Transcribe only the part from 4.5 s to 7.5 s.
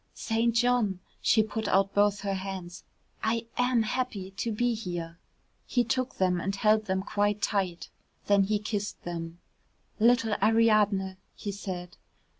be here." He took them and held them quite